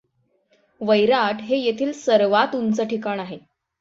वैराट 0.81 1.41
हे 1.41 1.57
येथील 1.57 1.91
सर्वात 1.93 2.55
उंच 2.55 2.81
ठिकाण 2.81 3.19
आहे. 3.19 3.37